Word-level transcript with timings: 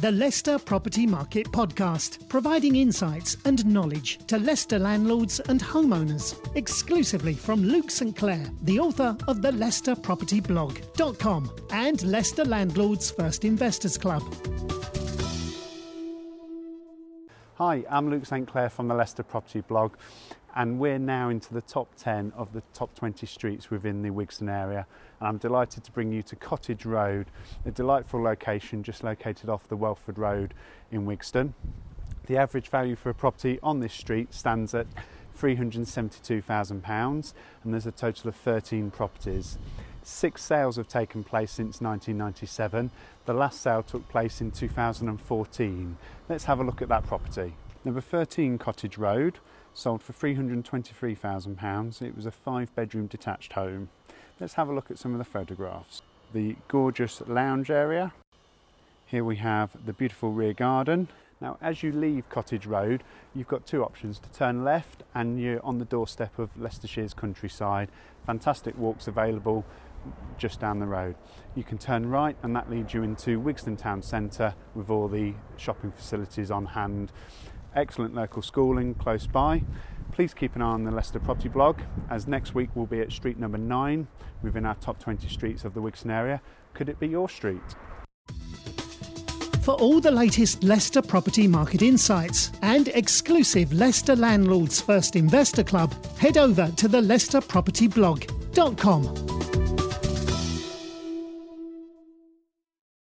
the 0.00 0.12
Leicester 0.12 0.60
Property 0.60 1.08
Market 1.08 1.50
Podcast, 1.50 2.28
providing 2.28 2.76
insights 2.76 3.36
and 3.44 3.66
knowledge 3.66 4.18
to 4.28 4.38
Leicester 4.38 4.78
landlords 4.78 5.40
and 5.40 5.60
homeowners, 5.60 6.38
exclusively 6.54 7.34
from 7.34 7.64
Luke 7.64 7.90
St. 7.90 8.14
Clair, 8.14 8.46
the 8.62 8.78
author 8.78 9.16
of 9.26 9.42
the 9.42 9.50
Leicester 9.50 9.96
Property 9.96 10.38
Blog.com 10.38 11.50
and 11.72 12.00
Leicester 12.04 12.44
Landlords 12.44 13.10
First 13.10 13.44
Investors 13.44 13.98
Club. 13.98 14.22
Hi, 17.54 17.84
I'm 17.90 18.08
Luke 18.08 18.24
St. 18.24 18.46
Clair 18.46 18.70
from 18.70 18.86
the 18.86 18.94
Leicester 18.94 19.24
Property 19.24 19.62
Blog, 19.62 19.94
and 20.58 20.80
we're 20.80 20.98
now 20.98 21.28
into 21.28 21.54
the 21.54 21.60
top 21.60 21.94
10 21.94 22.32
of 22.36 22.52
the 22.52 22.62
top 22.74 22.92
20 22.96 23.24
streets 23.26 23.70
within 23.70 24.02
the 24.02 24.10
Wigston 24.10 24.50
area. 24.50 24.88
And 25.20 25.28
I'm 25.28 25.38
delighted 25.38 25.84
to 25.84 25.92
bring 25.92 26.12
you 26.12 26.20
to 26.24 26.34
Cottage 26.34 26.84
Road, 26.84 27.26
a 27.64 27.70
delightful 27.70 28.20
location 28.20 28.82
just 28.82 29.04
located 29.04 29.48
off 29.48 29.68
the 29.68 29.76
Welford 29.76 30.18
Road 30.18 30.54
in 30.90 31.06
Wigston. 31.06 31.52
The 32.26 32.36
average 32.36 32.70
value 32.70 32.96
for 32.96 33.08
a 33.08 33.14
property 33.14 33.60
on 33.62 33.78
this 33.78 33.94
street 33.94 34.34
stands 34.34 34.74
at 34.74 34.88
£372,000, 35.40 37.32
and 37.62 37.72
there's 37.72 37.86
a 37.86 37.92
total 37.92 38.28
of 38.28 38.34
13 38.34 38.90
properties. 38.90 39.58
Six 40.02 40.42
sales 40.42 40.74
have 40.74 40.88
taken 40.88 41.22
place 41.22 41.52
since 41.52 41.80
1997. 41.80 42.90
The 43.26 43.32
last 43.32 43.60
sale 43.60 43.84
took 43.84 44.08
place 44.08 44.40
in 44.40 44.50
2014. 44.50 45.96
Let's 46.28 46.44
have 46.44 46.58
a 46.58 46.64
look 46.64 46.82
at 46.82 46.88
that 46.88 47.06
property. 47.06 47.54
Number 47.88 48.02
13 48.02 48.58
Cottage 48.58 48.98
Road 48.98 49.38
sold 49.72 50.02
for 50.02 50.12
£323,000. 50.12 52.02
It 52.02 52.14
was 52.14 52.26
a 52.26 52.30
five 52.30 52.74
bedroom 52.74 53.06
detached 53.06 53.54
home. 53.54 53.88
Let's 54.38 54.52
have 54.52 54.68
a 54.68 54.74
look 54.74 54.90
at 54.90 54.98
some 54.98 55.12
of 55.12 55.18
the 55.18 55.24
photographs. 55.24 56.02
The 56.34 56.56
gorgeous 56.68 57.22
lounge 57.26 57.70
area. 57.70 58.12
Here 59.06 59.24
we 59.24 59.36
have 59.36 59.70
the 59.86 59.94
beautiful 59.94 60.32
rear 60.32 60.52
garden. 60.52 61.08
Now, 61.40 61.56
as 61.62 61.82
you 61.82 61.90
leave 61.90 62.28
Cottage 62.28 62.66
Road, 62.66 63.04
you've 63.34 63.48
got 63.48 63.64
two 63.64 63.82
options 63.82 64.18
to 64.18 64.30
turn 64.32 64.64
left 64.64 65.02
and 65.14 65.40
you're 65.40 65.64
on 65.64 65.78
the 65.78 65.86
doorstep 65.86 66.38
of 66.38 66.54
Leicestershire's 66.58 67.14
countryside. 67.14 67.88
Fantastic 68.26 68.76
walks 68.76 69.08
available 69.08 69.64
just 70.36 70.60
down 70.60 70.78
the 70.78 70.86
road. 70.86 71.16
You 71.54 71.64
can 71.64 71.78
turn 71.78 72.08
right, 72.08 72.36
and 72.42 72.54
that 72.54 72.70
leads 72.70 72.94
you 72.94 73.02
into 73.02 73.40
Wigston 73.40 73.78
Town 73.78 74.02
Centre 74.02 74.54
with 74.74 74.90
all 74.90 75.08
the 75.08 75.32
shopping 75.56 75.90
facilities 75.90 76.50
on 76.50 76.66
hand. 76.66 77.12
Excellent 77.74 78.14
local 78.14 78.42
schooling 78.42 78.94
close 78.94 79.26
by. 79.26 79.64
Please 80.12 80.34
keep 80.34 80.54
an 80.56 80.62
eye 80.62 80.66
on 80.66 80.84
the 80.84 80.90
Leicester 80.90 81.20
Property 81.20 81.48
blog, 81.48 81.78
as 82.10 82.26
next 82.26 82.54
week 82.54 82.68
we'll 82.74 82.86
be 82.86 83.00
at 83.00 83.12
street 83.12 83.38
number 83.38 83.58
nine 83.58 84.08
within 84.42 84.66
our 84.66 84.74
top 84.76 84.98
20 84.98 85.28
streets 85.28 85.64
of 85.64 85.74
the 85.74 85.80
Wigston 85.80 86.10
area. 86.10 86.40
Could 86.74 86.88
it 86.88 86.98
be 86.98 87.06
your 87.08 87.28
street? 87.28 87.60
For 89.62 89.74
all 89.74 90.00
the 90.00 90.10
latest 90.10 90.64
Leicester 90.64 91.02
property 91.02 91.46
market 91.46 91.82
insights 91.82 92.50
and 92.62 92.88
exclusive 92.88 93.72
Leicester 93.72 94.16
Landlords 94.16 94.80
First 94.80 95.14
Investor 95.14 95.62
Club, 95.62 95.94
head 96.16 96.38
over 96.38 96.72
to 96.76 96.88
the 96.88 97.02
leicesterpropertyblog.com. 97.02 99.37